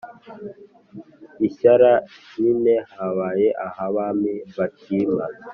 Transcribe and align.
i 1.47 1.49
shyara 1.57 1.93
nyine 2.41 2.73
habaye 2.95 3.47
ah'abami 3.67 4.33
batima 4.57 5.25